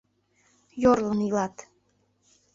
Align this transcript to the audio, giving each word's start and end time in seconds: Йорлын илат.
Йорлын 0.81 1.19
илат. 1.27 1.55